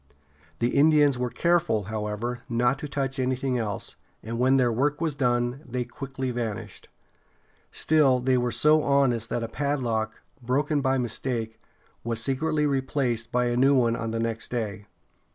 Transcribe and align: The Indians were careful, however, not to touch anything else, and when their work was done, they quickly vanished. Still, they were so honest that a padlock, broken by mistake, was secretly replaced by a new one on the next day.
The 0.57 0.69
Indians 0.69 1.19
were 1.19 1.29
careful, 1.29 1.83
however, 1.83 2.39
not 2.49 2.79
to 2.79 2.87
touch 2.87 3.19
anything 3.19 3.59
else, 3.59 3.97
and 4.23 4.39
when 4.39 4.57
their 4.57 4.71
work 4.71 4.99
was 4.99 5.13
done, 5.13 5.61
they 5.63 5.85
quickly 5.85 6.31
vanished. 6.31 6.87
Still, 7.71 8.19
they 8.19 8.35
were 8.35 8.49
so 8.49 8.81
honest 8.81 9.29
that 9.29 9.43
a 9.43 9.47
padlock, 9.47 10.23
broken 10.41 10.81
by 10.81 10.97
mistake, 10.97 11.61
was 12.03 12.19
secretly 12.19 12.65
replaced 12.65 13.31
by 13.31 13.45
a 13.45 13.55
new 13.55 13.75
one 13.75 13.95
on 13.95 14.09
the 14.09 14.19
next 14.19 14.49
day. 14.49 14.87